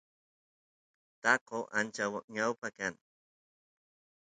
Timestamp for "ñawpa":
2.35-2.67